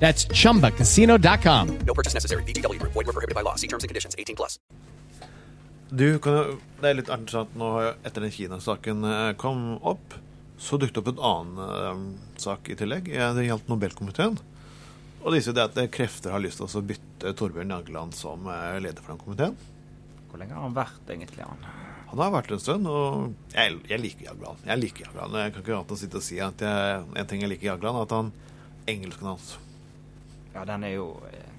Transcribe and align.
That's 0.00 0.26
chumbacasino.com. 0.32 1.78
No 1.86 1.94
purchase 1.94 2.14
necessary. 2.14 2.42
VGW 2.44 2.78
Void 2.82 3.06
were 3.06 3.12
prohibited 3.12 3.34
by 3.34 3.42
law. 3.42 3.56
See 3.56 3.68
terms 3.68 3.84
and 3.84 3.88
conditions. 3.88 4.14
18 4.18 4.36
plus. 4.36 4.58
Du, 5.90 6.18
kan 6.18 6.58
det 6.82 6.90
er 6.90 6.98
litt 6.98 7.08
interessant 7.08 7.54
nå 7.56 7.68
etter 8.04 8.20
den 8.20 8.32
Kina-saken 8.32 9.06
eh, 9.08 9.30
kom 9.40 9.78
opp, 9.80 10.12
så 10.60 10.76
dukket 10.76 11.00
opp 11.00 11.08
en 11.14 11.22
annen 11.24 11.62
eh, 11.64 12.02
sak 12.42 12.68
i 12.68 12.76
tillegg. 12.76 13.08
Det 13.08 13.46
gjaldt 13.46 13.70
Nobelkomiteen. 13.72 14.36
Og 15.18 15.32
det 15.32 15.38
viser 15.40 15.54
jo 15.54 15.56
det 15.56 15.64
at 15.70 15.80
eh, 15.80 15.88
krefter 15.90 16.34
har 16.34 16.44
lyst 16.44 16.60
til 16.60 16.68
å 16.68 16.84
bytte 16.84 17.32
Torbjørn 17.40 17.72
Jagland 17.72 18.16
som 18.16 18.46
leder 18.78 19.00
for 19.00 19.14
den 19.14 19.22
komiteen. 19.22 19.56
Hvor 20.28 20.42
lenge 20.42 20.54
har 20.54 20.66
han 20.66 20.76
vært, 20.76 21.00
egentlig? 21.08 21.46
han? 21.48 21.64
Han 22.10 22.20
har 22.20 22.34
vært 22.36 22.52
en 22.52 22.60
stund, 22.60 22.88
og 22.88 23.54
jeg, 23.56 23.80
jeg 23.88 24.02
liker 24.04 24.28
Jagland. 24.28 24.60
Jeg 24.68 24.82
liker 24.84 25.08
Jagland. 25.08 25.40
Jeg 25.40 25.54
kan 25.54 25.64
ikke 25.64 25.78
annet 25.78 25.88
enn 25.88 25.96
å 25.96 26.02
sitte 26.02 26.20
og 26.20 26.26
si 26.28 26.38
at 26.44 26.66
jeg, 26.68 27.00
en 27.16 27.32
ting 27.32 27.46
jeg 27.46 27.54
liker 27.54 27.72
Jagland, 27.72 27.96
er 27.96 28.06
at 28.06 28.14
han 28.18 28.30
engelsken 28.88 29.32
hans 29.32 29.56
Ja, 30.58 30.64
den 30.66 30.86
er 30.88 30.96
jo 30.96 31.12
eh, 31.30 31.50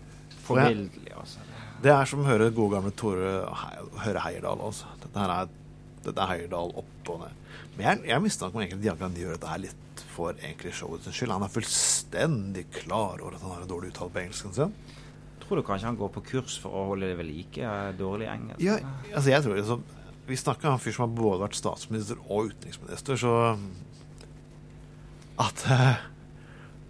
forbilledlig, 0.43 1.13
altså. 1.15 1.45
Det 1.79 1.91
er 1.95 2.09
som 2.11 2.25
å 2.25 2.27
høre 2.27 2.49
gode 2.51 2.75
gamle 2.75 2.91
Tore 2.99 3.33
høre 4.03 4.23
Heierdal. 4.25 4.59
Altså. 4.67 4.89
Dette 4.99 5.21
her 5.23 5.31
er, 5.31 5.51
dette 6.03 6.25
er 6.25 6.31
Heierdal 6.33 6.73
opp 6.81 7.11
og 7.13 7.21
ned. 7.23 7.37
Men 7.77 7.85
jeg, 7.85 8.01
jeg 8.09 8.23
mistenker 8.25 8.65
egentlig 8.65 8.89
Jagland 8.89 9.19
gjør 9.21 9.37
dette 9.37 9.51
her 9.53 9.61
litt 9.63 10.03
for 10.11 10.35
egentlig 10.35 10.73
showets 10.75 11.07
skyld. 11.15 11.31
Han 11.31 11.45
er 11.47 11.53
fullstendig 11.53 12.65
klar 12.75 13.21
over 13.23 13.37
at 13.37 13.45
han 13.45 13.53
har 13.55 13.63
en 13.63 13.71
dårlig 13.71 13.93
uttale 13.93 14.11
på 14.11 14.21
engelsken 14.25 14.57
sin. 14.57 14.75
Tror 15.45 15.61
du 15.61 15.65
kanskje 15.65 15.87
han 15.87 15.97
går 15.97 16.11
på 16.17 16.25
kurs 16.33 16.59
for 16.61 16.75
å 16.75 16.83
holde 16.91 17.07
det 17.09 17.15
ved 17.21 17.29
like? 17.29 17.71
Dårlig 17.97 18.27
engelsk? 18.29 18.59
Ja, 18.61 18.75
altså 19.13 19.31
jeg 19.31 19.45
tror 19.45 19.55
liksom 19.57 19.87
Vi 20.29 20.37
snakker 20.37 20.69
om 20.69 20.75
en 20.75 20.83
fyr 20.83 20.93
som 20.93 21.07
har 21.07 21.15
både 21.17 21.39
vært 21.41 21.57
statsminister 21.57 22.19
og 22.27 22.51
utenriksminister, 22.51 23.17
så 23.17 23.31
At 25.41 25.63
eh, 25.71 26.03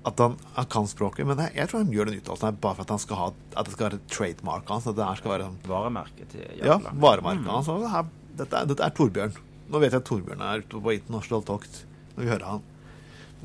At 0.09 0.21
han, 0.23 0.35
han 0.55 0.67
kan 0.71 0.87
språket. 0.89 1.27
Men 1.29 1.41
jeg, 1.45 1.53
jeg 1.59 1.69
tror 1.71 1.83
han 1.83 1.93
gjør 1.95 2.09
den 2.11 2.19
uttalelsen 2.21 2.57
bare 2.63 2.77
for 2.79 2.85
at 2.87 2.93
han 2.95 3.01
skal 3.03 3.19
ha 3.19 3.27
At 3.59 3.67
det 3.69 3.73
skal 3.75 3.89
være 3.89 3.99
trademarket 4.11 4.73
hans. 4.75 4.87
At 4.89 4.97
det 4.99 5.05
her 5.09 5.19
skal 5.21 5.33
være 5.35 5.47
sånn 5.49 5.59
Varemerket 5.69 6.33
til 6.33 6.43
Ja, 6.59 6.73
Jagland? 6.75 6.99
varemerket 7.03 7.51
hans. 7.53 7.69
og 7.71 7.85
det 7.85 8.05
Dette, 8.39 8.61
dette 8.71 8.85
er 8.87 8.93
Torbjørn. 8.95 9.33
Nå 9.69 9.79
vet 9.83 9.91
jeg 9.93 9.99
at 10.01 10.07
Torbjørn 10.07 10.41
er 10.45 10.61
ute 10.63 10.79
på 10.85 10.93
internasjonal 10.95 11.41
tokt 11.49 11.81
når 12.15 12.23
vi 12.23 12.29
hører 12.31 12.45
han. 12.53 12.61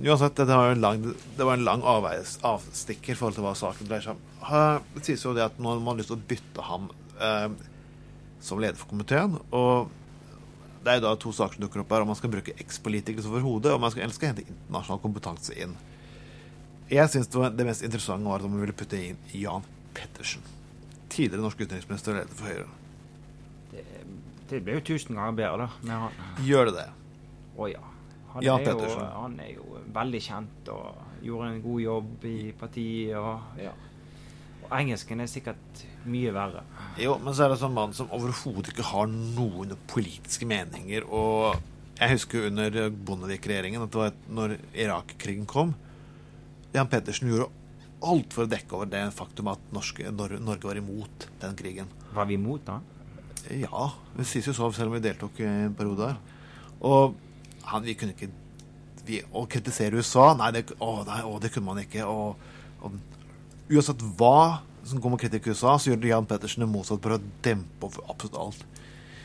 Uansett, 0.05 0.35
det 0.39 0.47
var 0.51 0.73
en 0.75 0.81
lang, 0.83 1.03
det 1.39 1.45
var 1.47 1.55
en 1.59 1.65
lang 1.67 1.83
avveis, 1.87 2.37
avstikker 2.47 3.13
i 3.15 3.19
forhold 3.19 3.37
til 3.37 3.45
hva 3.47 3.53
saken 3.59 3.87
dreier 3.91 4.03
seg 4.09 4.17
om. 4.17 4.87
Det 4.97 5.03
sies 5.07 5.23
jo 5.27 5.35
det 5.37 5.45
at 5.45 5.59
nå 5.63 5.71
har 5.71 5.83
man 5.87 5.99
lyst 6.01 6.11
til 6.11 6.17
å 6.19 6.25
bytte 6.31 6.65
ham 6.67 6.89
eh, 7.23 7.49
som 8.43 8.59
leder 8.63 8.79
for 8.81 8.91
komiteen. 8.91 9.37
Og 9.55 9.91
det 10.85 10.93
er 10.95 10.99
jo 10.99 11.05
da 11.07 11.13
to 11.23 11.31
saker 11.35 11.59
som 11.59 11.63
dukker 11.67 11.83
opp 11.85 11.95
her. 11.95 12.03
Om 12.07 12.11
man 12.11 12.19
skal 12.19 12.33
bruke 12.35 12.57
ekspolitikere 12.61 13.23
som 13.25 13.35
hodet, 13.39 13.71
og 13.71 13.79
om 13.79 13.85
man 13.87 13.95
skal, 13.95 14.03
eller 14.09 14.17
skal 14.19 14.33
hente 14.33 14.47
internasjonal 14.47 15.03
kompetanse 15.05 15.55
inn. 15.63 15.77
Jeg 16.91 17.11
syns 17.11 17.31
det, 17.33 17.51
det 17.57 17.65
mest 17.67 17.85
interessante 17.87 18.29
var 18.29 18.43
at 18.43 18.51
man 18.51 18.61
ville 18.61 18.77
putte 18.77 18.99
inn 19.01 19.21
Jan 19.33 19.65
Pettersen. 19.97 20.45
Tidligere 21.09 21.45
norsk 21.45 21.63
utenriksminister 21.63 22.13
og 22.13 22.21
leder 22.21 22.37
for 22.37 22.51
Høyre. 22.51 22.67
Det, 23.71 23.85
det 24.51 24.61
blir 24.67 24.81
jo 24.81 24.85
tusen 24.93 25.17
ganger 25.17 25.39
bedre, 25.39 25.69
da, 25.87 25.99
han. 26.05 26.21
Gjør 26.45 26.71
det 26.71 26.77
det? 26.83 26.89
Å 27.57 27.71
ja. 27.71 27.83
Han, 28.35 28.45
Jan 28.45 28.61
er 28.61 28.67
jo, 28.67 28.75
Pettersen. 28.75 29.09
han 29.15 29.37
er 29.41 29.51
jo 29.55 29.81
veldig 29.95 30.21
kjent 30.27 30.71
og 30.75 31.25
gjorde 31.25 31.51
en 31.53 31.61
god 31.65 31.83
jobb 31.85 32.27
i 32.29 32.39
partiet. 32.59 33.15
Og, 33.21 33.61
ja. 33.63 33.73
og 34.65 34.75
engelsken 34.81 35.25
er 35.25 35.31
sikkert 35.31 35.85
mye 36.11 36.35
verre. 36.37 36.65
Jo, 37.01 37.15
men 37.23 37.37
så 37.37 37.47
er 37.47 37.55
det 37.55 37.61
sånn 37.63 37.77
mann 37.77 37.95
som 37.97 38.11
overhodet 38.13 38.75
ikke 38.75 38.91
har 38.91 39.09
noen 39.09 39.73
politiske 39.89 40.49
meninger. 40.51 41.07
Og 41.09 41.55
jeg 41.95 42.17
husker 42.17 42.51
under 42.51 42.91
Bondevik-regjeringen 42.91 43.87
at 43.87 43.95
det 43.95 44.03
var 44.03 44.21
når 44.35 44.59
Irak-krigen 44.75 45.49
kom 45.49 45.77
Jan 46.75 46.91
Pettersen 46.91 47.31
gjorde 47.31 47.51
alt 48.05 48.35
for 48.35 48.45
å 48.45 48.51
dekke 48.51 48.75
over 48.77 48.89
det 48.91 49.03
faktum 49.15 49.49
at 49.53 49.63
norske, 49.73 50.11
Norge 50.11 50.67
var 50.67 50.81
imot 50.81 51.29
den 51.41 51.55
krigen. 51.59 51.91
Var 52.15 52.27
vi 52.29 52.37
imot 52.37 52.65
da? 52.67 52.81
Ja, 53.53 53.91
det 54.17 54.27
sies 54.29 54.49
jo 54.49 54.55
så, 54.57 54.71
selv 54.75 54.91
om 54.91 54.97
vi 54.97 55.05
deltok 55.05 55.39
i 55.43 55.47
en 55.47 55.77
periode 55.77 56.09
der. 56.09 56.19
Og 56.85 57.15
han, 57.69 57.85
vi 57.85 57.95
kunne 57.97 58.17
ikke 58.17 58.33
vi, 59.05 59.21
Å 59.37 59.45
kritisere 59.49 60.01
USA 60.01 60.31
Nei, 60.37 60.51
det, 60.57 60.63
å, 60.83 60.89
nei 61.07 61.21
å, 61.29 61.37
det 61.41 61.51
kunne 61.53 61.69
man 61.69 61.81
ikke. 61.83 62.05
Og, 62.09 62.41
og, 62.85 62.97
uansett 63.71 64.05
hva 64.19 64.65
som 64.85 65.01
kommer 65.01 65.21
kritikk 65.21 65.47
i 65.47 65.55
USA, 65.55 65.77
så 65.79 65.93
gjorde 65.93 66.11
Jan 66.11 66.29
Pettersen 66.29 66.65
det 66.65 66.71
motsatt 66.73 67.01
for 67.05 67.17
å 67.17 67.23
dempe 67.45 67.89
absolutt 68.05 68.41
alt. 68.41 68.65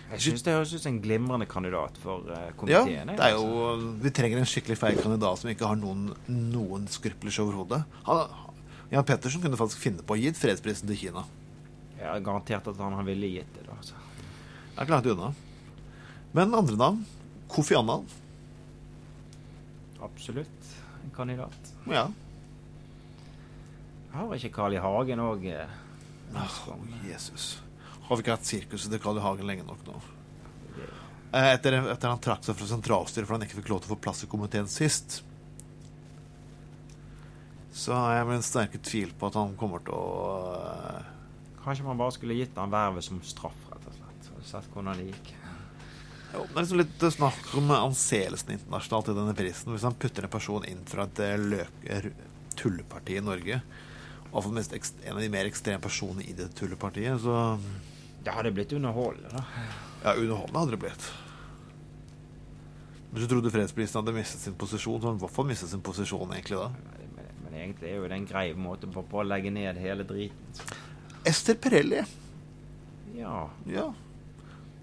Jeg 0.09 0.23
syns 0.25 0.43
det 0.45 0.53
høres 0.55 0.71
ut 0.73 0.81
som 0.81 0.93
en 0.95 1.01
glimrende 1.03 1.45
kandidat 1.49 1.97
for 2.01 2.25
komiteen. 2.57 3.11
Ja, 3.11 3.15
det 3.15 3.25
er 3.27 3.35
altså. 3.37 3.49
jo 3.77 3.89
Vi 4.01 4.11
trenger 4.17 4.41
en 4.41 4.47
skikkelig 4.49 4.77
feil 4.81 5.01
kandidat 5.03 5.41
som 5.41 5.51
ikke 5.51 5.69
har 5.69 5.77
noen, 5.77 6.07
noen 6.27 6.87
skrupler 6.89 7.35
overhodet. 7.43 7.83
Jan 8.89 9.05
Pettersen 9.05 9.43
kunne 9.43 9.59
faktisk 9.59 9.83
finne 9.83 10.05
på 10.05 10.15
å 10.15 10.17
gi 10.17 10.31
fredsprisen 10.33 10.89
til 10.89 10.97
Kina. 10.97 11.25
Jeg 11.99 12.07
har 12.07 12.23
garantert 12.25 12.71
at 12.71 12.81
han 12.81 13.05
ville 13.05 13.29
gitt 13.35 13.53
det. 13.53 13.67
da. 13.67 13.77
Så. 13.85 13.93
Det 13.93 14.79
er 14.79 14.87
ikke 14.87 14.95
langt 14.95 15.11
unna. 15.13 15.29
Men 16.33 16.57
andre 16.57 16.79
navn? 16.79 17.05
Kofi 17.49 17.77
Annan. 17.77 18.05
Absolutt 20.01 20.73
en 21.03 21.13
kandidat. 21.15 21.73
Ja. 21.89 22.07
Har 24.13 24.35
ikke 24.35 24.53
Carl 24.55 24.73
I. 24.73 24.81
Hagen 24.81 25.21
òg 25.21 25.45
Å, 25.49 26.75
Jesus. 27.05 27.59
Har 28.09 28.17
vi 28.17 28.25
ikke 28.25 28.33
hatt 28.33 28.49
sirkuset 28.49 28.89
til 28.89 29.01
Karl 29.03 29.19
I. 29.19 29.21
Hagen 29.21 29.45
lenge 29.45 29.67
nok 29.67 29.83
nå? 29.85 29.99
Eh, 31.29 31.51
Etter, 31.53 31.75
etter 31.91 32.09
han 32.09 32.21
trakk 32.23 32.41
seg 32.45 32.57
fra 32.57 32.65
sentralstyret 32.71 33.29
fordi 33.29 33.37
han 33.37 33.45
ikke 33.45 33.59
fikk 33.59 33.69
lov 33.69 33.83
til 33.83 33.91
å 33.91 33.93
få 33.93 33.99
plass 34.01 34.23
i 34.25 34.29
komiteen 34.31 34.69
sist, 34.71 35.19
så 37.79 37.93
har 37.93 38.15
jeg 38.17 38.27
min 38.31 38.39
en 38.39 38.45
sterke 38.47 38.81
tvil 38.81 39.13
på 39.13 39.29
at 39.29 39.37
han 39.37 39.53
kommer 39.59 39.83
til 39.85 39.93
å 39.93 40.07
eh, 40.57 41.15
Kanskje 41.59 41.85
man 41.85 41.99
bare 41.99 42.15
skulle 42.15 42.37
gitt 42.39 42.57
han 42.57 42.71
vervet 42.71 43.05
som 43.05 43.19
straff, 43.21 43.57
rett 43.69 43.85
og 43.91 43.93
slett. 43.93 44.29
Og 44.31 44.45
sett 44.47 44.69
hvordan 44.73 44.97
det 44.97 45.09
gikk. 45.11 45.27
Jo, 46.31 46.43
det 46.45 46.55
er 46.55 46.63
liksom 46.63 46.79
litt 46.79 47.03
snakk 47.13 47.49
om 47.59 47.73
anseelsen 47.75 48.53
internasjonalt 48.55 49.11
i 49.11 49.15
denne 49.17 49.35
prisen. 49.37 49.73
Hvis 49.75 49.85
han 49.85 49.97
putter 49.99 50.25
en 50.25 50.33
person 50.33 50.65
inn 50.65 50.81
fra 50.89 51.05
et 51.05 51.21
løker-tulleparti 51.43 53.19
i 53.19 53.25
Norge, 53.27 53.59
og 54.31 54.39
for 54.39 54.55
minst 54.55 54.73
en 54.73 55.13
av 55.13 55.21
de 55.21 55.29
mer 55.33 55.49
ekstreme 55.51 55.83
personene 55.83 56.25
i 56.25 56.35
det 56.37 56.47
tullepartiet, 56.57 57.19
så 57.21 57.35
Det 58.29 58.35
hadde 58.35 58.51
blitt 58.53 58.73
underholdende, 58.77 59.29
da. 59.33 59.43
Ja, 60.03 60.11
underholdende 60.13 60.59
hadde 60.59 60.71
det 60.75 60.77
blitt. 60.83 61.05
Hvis 63.09 63.23
du 63.25 63.31
trodde 63.31 63.49
fredsprisen 63.49 63.97
hadde 63.97 64.13
mistet 64.13 64.43
sin 64.43 64.53
posisjon, 64.53 64.99
så 65.01 65.09
hadde 65.09 65.17
i 65.17 65.23
hvert 65.23 65.33
fall 65.33 65.47
mistet 65.49 65.71
sin 65.71 65.81
posisjon 65.81 66.29
egentlig 66.35 66.59
da. 66.59 66.67
Men, 67.15 67.31
men 67.41 67.55
egentlig 67.57 67.89
er 67.89 67.95
jo 67.97 68.03
det 68.11 68.19
en 68.19 68.27
grei 68.29 68.43
måte 68.53 68.89
på, 68.93 69.01
på 69.09 69.23
å 69.23 69.25
legge 69.25 69.49
ned 69.55 69.79
hele 69.81 70.05
driten. 70.05 70.61
Ester 71.25 71.57
Perelli. 71.57 72.03
Ja. 73.17 73.39
Ja. 73.65 73.87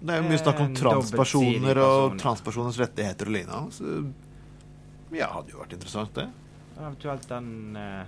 Det 0.01 0.17
er 0.17 0.19
jo 0.19 0.27
mye 0.27 0.41
snakk 0.41 0.59
om 0.65 0.67
En 0.73 0.75
transpersoner 0.81 1.79
og 1.85 1.95
person. 1.95 2.19
transpersoners 2.25 2.81
rettigheter 2.83 3.31
og 3.31 3.37
lignende. 3.37 3.77
Så 3.79 5.15
ja, 5.15 5.31
hadde 5.37 5.55
jo 5.55 5.61
vært 5.63 5.77
interessant, 5.79 6.11
det. 6.19 6.27
Eventuelt 6.75 7.31
den 7.31 7.79
uh, 7.79 8.03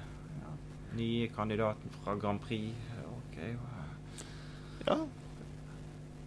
nye 1.00 1.32
kandidaten 1.32 1.96
fra 2.02 2.20
Grand 2.20 2.44
Prix. 2.44 2.76
Ok. 3.16 3.40
Ja. 4.84 5.00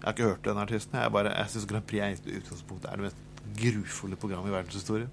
Jeg 0.03 0.09
har 0.09 0.17
ikke 0.17 0.29
hørt 0.33 0.45
den 0.49 0.59
artisten. 0.59 0.99
Jeg, 0.99 1.13
bare- 1.15 1.31
jeg 1.39 1.51
syns 1.53 1.67
Grand 1.71 1.87
Prix 1.87 2.21
i 2.27 2.37
utgangspunktet 2.41 2.91
er 2.91 2.97
det 2.97 3.05
mest 3.13 3.17
grufulle 3.63 4.17
programmet 4.19 4.51
i 4.51 4.55
verdenshistorien. 4.57 5.11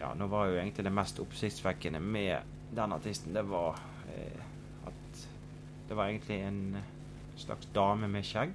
Ja, 0.00 0.12
nå 0.14 0.26
var 0.30 0.46
jo 0.50 0.58
egentlig 0.60 0.84
det 0.84 0.92
mest 0.94 1.18
oppsiktsvekkende 1.22 2.00
med 2.00 2.42
den 2.76 2.92
artisten, 2.92 3.32
det 3.34 3.42
var 3.48 3.78
eh, 4.12 4.42
at 4.86 5.22
det 5.88 5.96
var 5.96 6.10
egentlig 6.12 6.36
en 6.44 6.60
slags 7.40 7.66
dame 7.74 8.08
med 8.12 8.22
skjegg. 8.28 8.52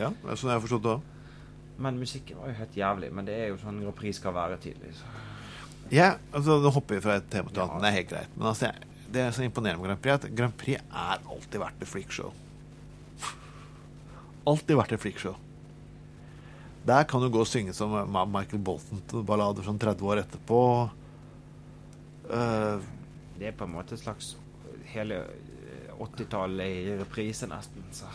Ja, 0.00 0.08
det 0.08 0.30
er 0.32 0.40
sånn 0.40 0.50
jeg 0.54 0.56
har 0.56 0.64
forstått 0.64 0.86
det 0.86 0.94
òg. 0.96 1.02
Men 1.80 1.98
musikken 2.00 2.36
var 2.40 2.48
jo 2.50 2.56
helt 2.58 2.76
jævlig. 2.76 3.12
Men 3.12 3.28
det 3.28 3.34
er 3.40 3.48
jo 3.52 3.58
sånn 3.60 3.78
Grand 3.84 3.96
Prix 3.96 4.16
skal 4.20 4.34
være, 4.36 4.56
tydeligvis. 4.64 5.02
Ja, 5.92 6.14
altså, 6.32 6.58
nå 6.62 6.70
hopper 6.72 6.96
vi 6.98 7.04
fra 7.04 7.16
et 7.20 7.28
tema 7.32 7.50
til 7.52 7.60
et 7.62 7.66
annet. 7.68 7.82
Det 7.84 7.88
er 7.90 7.96
helt 7.98 8.10
greit. 8.14 8.34
Men 8.36 8.48
altså, 8.52 8.68
jeg, 8.70 8.88
det 9.14 9.22
er 9.26 9.30
så 9.36 9.42
imponerende 9.46 9.80
med 9.82 9.88
Grand 9.90 10.02
Prix, 10.04 10.14
at 10.24 10.36
Grand 10.38 10.56
Prix 10.60 10.80
er 10.80 11.24
alltid 11.34 11.60
vært 11.62 11.80
et 11.84 11.88
freakshow. 11.90 12.32
Alltid 14.48 14.78
vært 14.78 14.94
et 14.96 15.02
freakshow. 15.02 15.36
Der 16.88 17.04
kan 17.04 17.20
du 17.20 17.28
gå 17.28 17.42
og 17.42 17.48
synge 17.48 17.74
som 17.76 17.92
Michael 18.32 18.62
Bolton-ballader 18.64 19.66
sånn 19.66 19.80
30 19.80 20.06
år 20.08 20.22
etterpå. 20.22 20.60
Uh, 22.30 22.80
Det 23.36 23.50
er 23.50 23.56
på 23.56 23.66
en 23.66 23.74
måte 23.74 23.96
et 23.96 24.00
slags 24.02 24.34
hele 24.90 25.18
eh, 25.24 25.92
80-tallet 26.00 26.72
i 26.80 26.94
reprise, 27.00 27.46
nesten. 27.50 27.84
Så. 27.94 28.08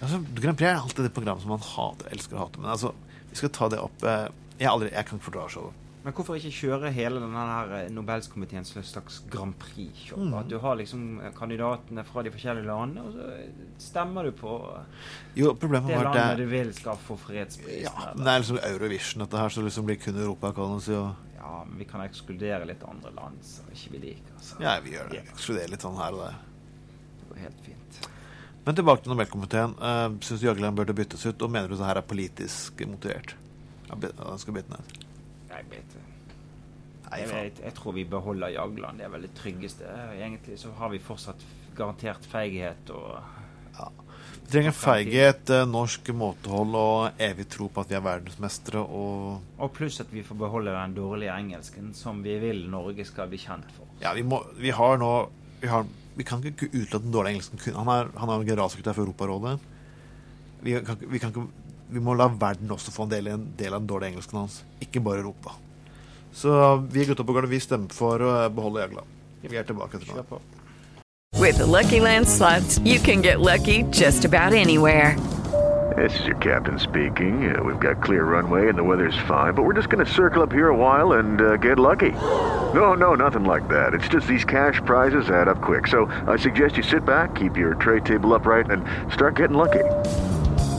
Altså, 0.00 0.20
Grand 0.36 0.58
Prix 0.58 0.68
er 0.70 0.80
alltid 0.80 1.06
det 1.06 1.14
programmet 1.16 1.44
som 1.44 1.52
man 1.54 1.64
hater, 1.64 2.10
elsker 2.14 2.36
å 2.38 2.44
hate. 2.44 2.60
Men 2.62 2.74
altså, 2.74 2.92
vi 3.30 3.38
skal 3.40 3.52
ta 3.56 3.68
det 3.72 3.80
opp 3.82 4.04
eh, 4.04 4.26
Jeg, 4.60 4.68
aldri, 4.68 4.90
jeg 4.92 5.06
kan 5.08 5.18
ikke 5.20 5.28
fordra 5.30 5.46
showet. 5.52 5.79
Men 6.00 6.14
hvorfor 6.16 6.38
ikke 6.38 6.50
kjøre 6.56 6.90
hele 6.96 7.20
denne 7.20 7.40
her 7.44 7.72
eh, 7.76 7.88
Nobelskomiteen 7.92 8.64
slags 8.64 9.18
Grand 9.28 9.52
Prix-show? 9.60 10.16
Mm. 10.16 10.32
At 10.38 10.48
du 10.48 10.56
har 10.62 10.78
liksom 10.80 11.02
kandidatene 11.36 12.04
fra 12.08 12.22
de 12.24 12.32
forskjellige 12.32 12.64
landene, 12.64 13.02
og 13.04 13.12
så 13.18 13.88
stemmer 13.90 14.24
du 14.24 14.32
på 14.38 14.54
Jo, 15.36 15.52
det 15.52 15.68
landet 15.70 16.06
at 16.16 16.38
du 16.40 16.46
vil 16.48 16.72
skal 16.74 16.96
få 17.04 17.18
fredsprisen. 17.20 17.82
ja, 17.84 17.92
eller- 18.12 18.24
det 18.24 18.32
er 18.32 18.38
liksom 18.44 18.60
Eurovision, 18.70 19.24
dette 19.26 19.36
her, 19.42 19.48
så 19.48 19.62
liksom 19.66 19.84
blir 19.90 20.00
kun 20.00 20.16
Europa 20.16 20.52
kan 20.52 20.80
si, 20.80 20.92
og 20.94 21.14
Ja, 21.36 21.64
men 21.68 21.78
vi 21.78 21.84
kan 21.84 22.00
ekskludere 22.00 22.66
litt 22.66 22.82
andre 22.84 23.10
land 23.16 23.36
som 23.42 23.64
ikke 23.72 23.92
vi 23.92 23.98
liker. 23.98 24.40
Så 24.40 24.60
Ja, 24.60 24.78
vi 24.80 24.90
gjør 24.92 25.10
det. 25.10 25.24
Ekskluderer 25.34 25.70
litt 25.70 25.80
sånn 25.82 25.96
her 25.96 26.12
og 26.12 26.24
der. 26.24 26.34
det 27.20 27.28
går 27.28 27.42
helt 27.42 27.60
fint. 27.64 28.08
Men 28.64 28.74
tilbake 28.74 29.02
til 29.02 29.12
Nobelkomiteen. 29.12 29.74
Uh, 29.80 30.16
Syns 30.20 30.40
du 30.40 30.46
Jagland 30.46 30.76
burde 30.76 30.94
byttes 30.94 31.26
ut, 31.26 31.42
og 31.42 31.50
mener 31.50 31.68
du 31.68 31.76
det 31.76 31.84
her 31.86 31.96
er 31.96 32.02
politisk 32.02 32.86
motivert? 32.86 33.34
Den 33.90 34.38
skal 34.38 34.54
bytte 34.54 34.70
ned. 34.70 35.09
Jeg 35.50 35.66
vet 35.70 35.98
Jeg, 37.10 37.26
vet, 37.26 37.60
jeg 37.64 37.74
tror 37.74 37.94
vi 37.96 38.04
beholder 38.06 38.52
Jagland. 38.54 39.00
Det 39.00 39.04
er 39.04 39.10
vel 39.10 39.26
det 39.26 39.32
tryggeste. 39.34 39.86
Egentlig 40.14 40.58
så 40.60 40.70
har 40.78 40.92
vi 40.92 41.00
fortsatt 41.02 41.42
garantert 41.74 42.26
feighet 42.30 42.90
og 42.94 43.18
Vi 44.40 44.52
trenger 44.52 44.74
feighet, 44.74 45.50
eh, 45.54 45.66
norsk 45.66 46.08
måtehold 46.14 46.74
og 46.74 47.20
evig 47.22 47.46
tro 47.50 47.68
på 47.70 47.82
at 47.82 47.90
vi 47.90 47.96
er 47.98 48.02
verdensmestere 48.02 48.82
og 48.82 49.40
Og 49.58 49.72
pluss 49.72 50.00
at 50.02 50.10
vi 50.12 50.24
får 50.26 50.38
beholde 50.38 50.74
den 50.74 50.94
dårlige 50.94 51.36
engelsken 51.38 51.94
som 51.94 52.22
vi 52.22 52.34
vil 52.42 52.64
Norge 52.70 53.06
skal 53.06 53.30
bli 53.30 53.38
kjent 53.38 53.70
for. 53.76 53.86
Ja, 54.02 54.12
vi, 54.14 54.22
må, 54.22 54.42
vi 54.58 54.70
har 54.74 54.98
nå 54.98 55.30
Vi, 55.60 55.68
har, 55.68 55.84
vi 56.16 56.24
kan 56.24 56.42
ikke 56.42 56.70
utelate 56.72 57.04
den 57.04 57.12
dårlige 57.12 57.36
engelsken. 57.36 57.74
Han 57.76 57.88
er, 57.88 58.10
han 58.16 58.30
er 58.32 58.44
generalsekretær 58.48 58.96
for 58.96 59.04
Europarådet. 59.04 59.58
Vi, 60.62 60.72
kan, 60.84 60.96
vi, 61.00 61.18
kan 61.18 61.34
ikke, 61.34 61.46
vi 61.90 62.02
må 62.02 62.14
la 62.14 62.28
verden 62.30 62.70
også 62.70 62.92
få 62.94 63.08
en 63.08 63.12
del, 63.12 63.28
en 63.32 63.48
del 63.58 63.74
av 63.74 63.82
den 63.82 63.90
dårlige 63.90 64.14
engelsken 64.14 64.44
hans, 64.44 64.62
ikke 64.80 65.02
bare 65.04 65.24
Europa. 65.24 65.56
Så 66.32 66.52
vi 66.90 67.04
Gutta 67.04 67.26
på 67.26 67.34
Gardet 67.34 67.50
vi 67.50 67.60
stemmer 67.60 67.92
for 67.94 68.22
å 68.22 68.34
beholde 68.54 68.84
Jagland. 68.84 69.18
Vi 69.42 69.56
er 69.56 69.66
tilbake 69.66 69.98
etter 69.98 70.12
Kjør 70.12 70.24
nå. 70.30 70.40
With 71.40 71.58
the 71.58 71.66
Lucky 71.66 72.00
Land 72.00 72.28
slots, 72.28 72.78
you 72.84 72.98
can 73.00 73.22
get 73.22 73.40
lucky 73.40 73.84
just 73.90 74.24
about 74.24 74.52
anywhere. 74.52 75.16
This 75.96 76.18
is 76.20 76.26
your 76.26 76.36
captain 76.36 76.78
speaking. 76.78 77.54
Uh, 77.54 77.62
we've 77.64 77.80
got 77.80 78.02
clear 78.02 78.24
runway 78.24 78.68
and 78.68 78.78
the 78.78 78.84
weather's 78.84 79.18
fine, 79.26 79.54
but 79.54 79.64
we're 79.64 79.74
just 79.74 79.88
going 79.90 80.04
to 80.04 80.10
circle 80.10 80.42
up 80.42 80.52
here 80.52 80.68
a 80.68 80.76
while 80.76 81.12
and 81.18 81.40
uh, 81.40 81.56
get 81.56 81.78
lucky. 81.78 82.12
No, 82.74 82.94
no, 82.94 83.14
nothing 83.14 83.44
like 83.44 83.68
that. 83.68 83.92
It's 83.92 84.08
just 84.08 84.26
these 84.28 84.44
cash 84.44 84.80
prizes 84.84 85.30
add 85.30 85.48
up 85.48 85.60
quick. 85.60 85.88
So 85.88 86.06
I 86.28 86.36
suggest 86.36 86.76
you 86.76 86.84
sit 86.84 87.04
back, 87.04 87.34
keep 87.34 87.56
your 87.56 87.74
tray 87.74 88.00
table 88.00 88.34
upright, 88.34 88.70
and 88.70 88.84
start 89.12 89.36
getting 89.36 89.56
lucky. 89.56 89.84